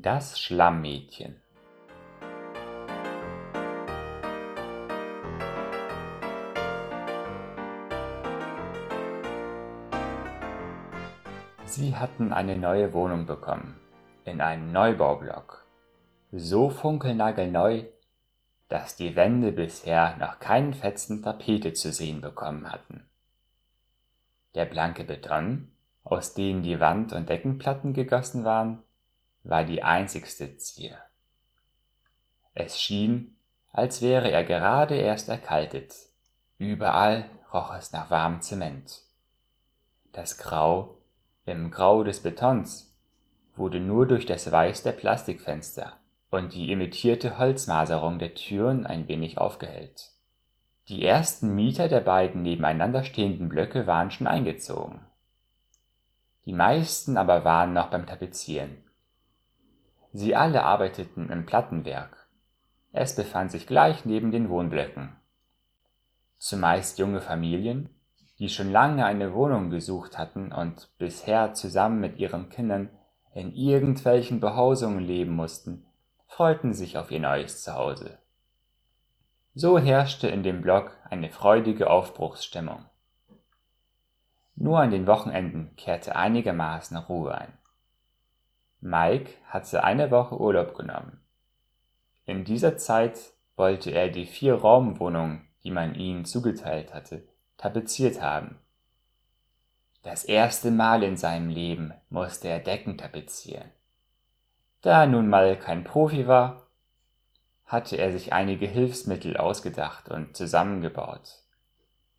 [0.00, 1.42] Das Schlammmädchen
[11.64, 13.80] Sie hatten eine neue Wohnung bekommen,
[14.24, 15.66] in einem Neubaublock.
[16.30, 17.82] So funkelnagelneu,
[18.68, 23.08] dass die Wände bisher noch keinen Fetzen Tapete zu sehen bekommen hatten.
[24.54, 25.72] Der blanke Beton,
[26.04, 28.84] aus dem die Wand- und Deckenplatten gegossen waren,
[29.48, 30.98] war die einzigste Zier.
[32.54, 33.36] Es schien,
[33.72, 35.94] als wäre er gerade erst erkaltet.
[36.58, 39.02] Überall roch es nach warmem Zement.
[40.12, 40.98] Das Grau
[41.46, 42.94] im Grau des Betons
[43.56, 45.96] wurde nur durch das Weiß der Plastikfenster
[46.30, 50.10] und die imitierte Holzmaserung der Türen ein wenig aufgehellt.
[50.88, 55.00] Die ersten Mieter der beiden nebeneinander stehenden Blöcke waren schon eingezogen.
[56.44, 58.87] Die meisten aber waren noch beim Tapezieren.
[60.18, 62.26] Sie alle arbeiteten im Plattenwerk.
[62.90, 65.14] Es befand sich gleich neben den Wohnblöcken.
[66.38, 67.88] Zumeist junge Familien,
[68.40, 72.90] die schon lange eine Wohnung gesucht hatten und bisher zusammen mit ihren Kindern
[73.32, 75.86] in irgendwelchen Behausungen leben mussten,
[76.26, 78.18] freuten sich auf ihr neues Zuhause.
[79.54, 82.86] So herrschte in dem Block eine freudige Aufbruchsstimmung.
[84.56, 87.57] Nur an den Wochenenden kehrte einigermaßen Ruhe ein.
[88.80, 91.20] Mike hatte eine Woche Urlaub genommen.
[92.26, 93.18] In dieser Zeit
[93.56, 98.58] wollte er die vier Raumwohnungen, die man ihnen zugeteilt hatte, tapeziert haben.
[100.02, 103.70] Das erste Mal in seinem Leben musste er Decken tapezieren.
[104.80, 106.68] Da er nun mal kein Profi war,
[107.66, 111.42] hatte er sich einige Hilfsmittel ausgedacht und zusammengebaut,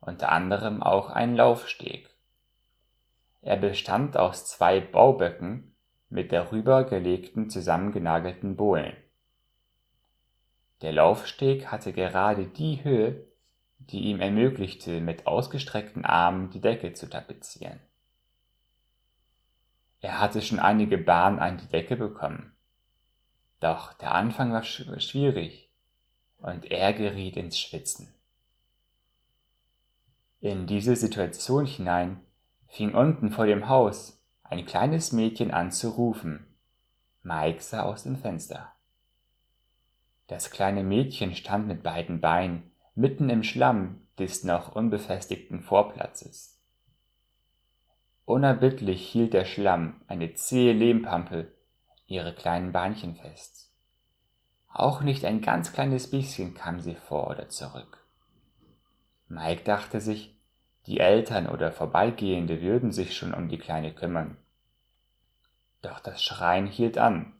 [0.00, 2.10] unter anderem auch einen Laufsteg.
[3.40, 5.71] Er bestand aus zwei Bauböcken
[6.12, 8.94] mit darüber gelegten zusammengenagelten Bohlen.
[10.82, 13.26] Der Laufsteg hatte gerade die Höhe,
[13.78, 17.80] die ihm ermöglichte, mit ausgestreckten Armen die Decke zu tapezieren.
[20.00, 22.52] Er hatte schon einige Bahnen an die Decke bekommen.
[23.60, 25.70] Doch der Anfang war schwierig
[26.38, 28.12] und er geriet ins Schwitzen.
[30.40, 32.20] In diese Situation hinein
[32.68, 34.21] fing unten vor dem Haus
[34.52, 36.46] ein kleines Mädchen an zu rufen.
[37.22, 38.70] Mike sah aus dem Fenster.
[40.26, 46.60] Das kleine Mädchen stand mit beiden Beinen mitten im Schlamm des noch unbefestigten Vorplatzes.
[48.26, 51.50] Unerbittlich hielt der Schlamm, eine zähe Lehmpampe,
[52.06, 53.72] ihre kleinen Beinchen fest.
[54.68, 58.06] Auch nicht ein ganz kleines bisschen kam sie vor oder zurück.
[59.28, 60.38] Mike dachte sich,
[60.86, 64.36] die Eltern oder Vorbeigehende würden sich schon um die Kleine kümmern.
[65.80, 67.34] Doch das Schreien hielt an.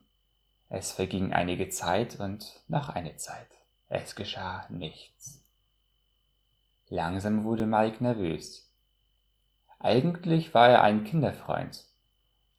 [0.69, 3.47] Es verging einige Zeit und noch eine Zeit.
[3.89, 5.43] Es geschah nichts.
[6.89, 8.71] Langsam wurde Mike nervös.
[9.79, 11.85] Eigentlich war er ein Kinderfreund,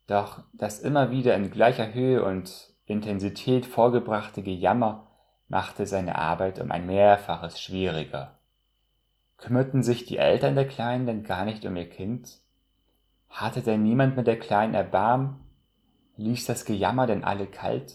[0.06, 5.06] doch das immer wieder in gleicher Höhe und Intensität vorgebrachte Gejammer
[5.48, 8.38] machte seine Arbeit um ein Mehrfaches schwieriger.
[9.44, 12.38] Kümmerten sich die Eltern der Kleinen denn gar nicht um ihr Kind?
[13.28, 15.44] Hatte denn niemand mit der Kleinen Erbarm?
[16.16, 17.94] Ließ das Gejammer denn alle kalt?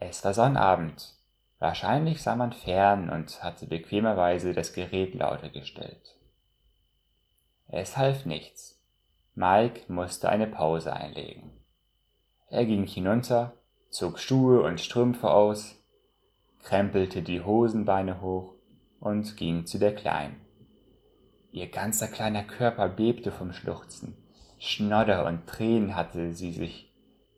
[0.00, 1.14] Es war Sonnabend,
[1.60, 6.16] Wahrscheinlich sah man fern und hatte bequemerweise das Gerät lauter gestellt.
[7.68, 8.82] Es half nichts.
[9.36, 11.52] Mike musste eine Pause einlegen.
[12.48, 13.54] Er ging hinunter,
[13.88, 15.76] zog Schuhe und Strümpfe aus,
[16.64, 18.53] krempelte die Hosenbeine hoch
[19.04, 20.40] und ging zu der Kleinen.
[21.52, 24.16] Ihr ganzer kleiner Körper bebte vom Schluchzen.
[24.58, 26.92] Schnodder und Tränen hatte sie sich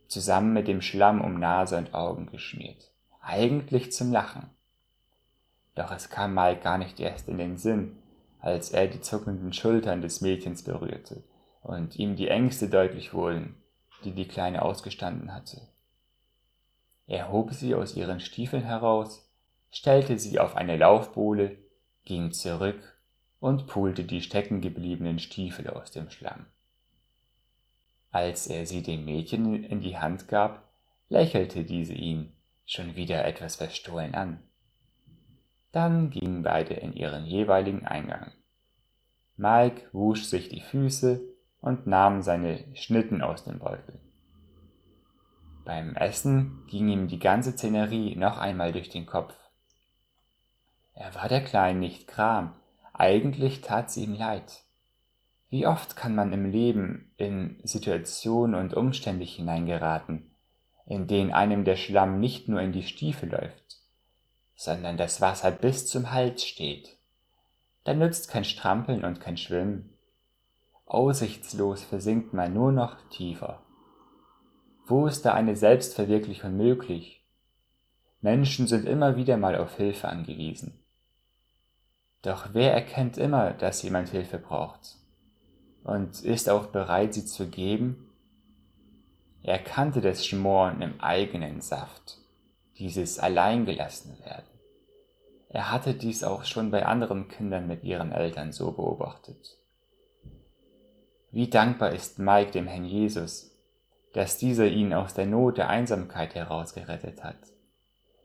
[0.09, 2.91] zusammen mit dem Schlamm um Nase und Augen geschmiert
[3.27, 4.50] eigentlich zum Lachen.
[5.75, 7.98] Doch es kam Mike gar nicht erst in den Sinn,
[8.41, 11.25] als er die zuckenden Schultern des Mädchens berührte
[11.62, 13.56] und ihm die Ängste deutlich wurden,
[14.04, 15.60] die die Kleine ausgestanden hatte.
[17.09, 19.26] Er hob sie aus ihren Stiefeln heraus,
[19.77, 21.59] stellte sie auf eine Laufbohle,
[22.07, 22.99] ging zurück
[23.41, 26.47] und pulte die steckengebliebenen Stiefel aus dem Schlamm.
[28.11, 30.67] Als er sie dem Mädchen in die Hand gab,
[31.11, 32.33] lächelte diese ihn
[32.65, 34.41] schon wieder etwas verstohlen an.
[35.73, 38.33] Dann gingen beide in ihren jeweiligen Eingang.
[39.37, 41.21] Mike wusch sich die Füße
[41.61, 44.01] und nahm seine Schnitten aus dem Beutel.
[45.67, 49.34] Beim Essen ging ihm die ganze Szenerie noch einmal durch den Kopf.
[50.98, 52.54] Er war der Kleinen nicht gram,
[52.95, 54.63] eigentlich tat sie ihm leid.
[55.51, 60.31] Wie oft kann man im Leben in Situationen und Umstände hineingeraten,
[60.87, 63.77] in denen einem der Schlamm nicht nur in die Stiefel läuft,
[64.54, 66.97] sondern das Wasser bis zum Hals steht.
[67.84, 69.92] Da nützt kein Strampeln und kein Schwimmen.
[70.87, 73.63] Aussichtslos versinkt man nur noch tiefer.
[74.87, 77.22] Wo ist da eine Selbstverwirklichung möglich?
[78.22, 80.81] Menschen sind immer wieder mal auf Hilfe angewiesen.
[82.27, 84.97] Doch wer erkennt immer, dass jemand Hilfe braucht?
[85.84, 88.11] Und ist auch bereit, sie zu geben?
[89.45, 92.19] Er kannte das Schmoren im eigenen Saft,
[92.78, 94.49] dieses alleingelassen werden.
[95.51, 99.57] Er hatte dies auch schon bei anderen Kindern mit ihren Eltern so beobachtet.
[101.31, 103.57] Wie dankbar ist Mike dem Herrn Jesus,
[104.15, 107.39] dass dieser ihn aus der Not der Einsamkeit herausgerettet hat,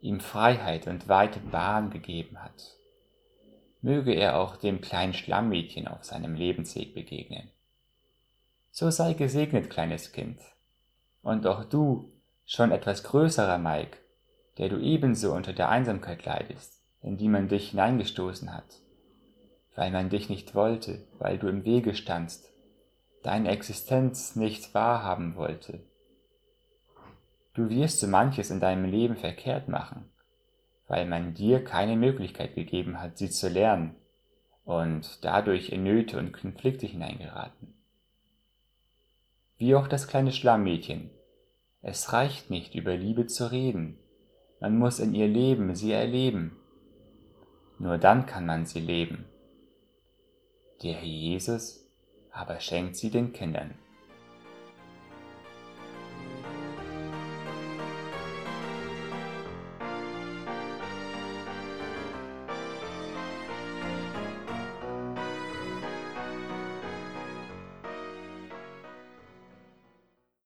[0.00, 2.81] ihm Freiheit und weite Bahn gegeben hat.
[3.82, 7.50] Möge er auch dem kleinen Schlammmädchen auf seinem Lebensweg begegnen.
[8.70, 10.38] So sei gesegnet, kleines Kind.
[11.22, 12.12] Und auch du,
[12.46, 13.98] schon etwas größerer Mike,
[14.58, 18.80] der du ebenso unter der Einsamkeit leidest, in die man dich hineingestoßen hat,
[19.74, 22.52] weil man dich nicht wollte, weil du im Wege standst,
[23.22, 25.80] deine Existenz nicht wahrhaben wollte.
[27.54, 30.08] Du wirst so manches in deinem Leben verkehrt machen,
[30.88, 33.94] weil man dir keine Möglichkeit gegeben hat, sie zu lernen
[34.64, 37.74] und dadurch in Nöte und Konflikte hineingeraten.
[39.58, 41.10] Wie auch das kleine Schlammmädchen.
[41.82, 43.98] Es reicht nicht, über Liebe zu reden,
[44.62, 46.56] man muss in ihr leben, sie erleben.
[47.80, 49.24] Nur dann kann man sie leben.
[50.84, 51.84] Der Jesus
[52.30, 53.74] aber schenkt sie den Kindern.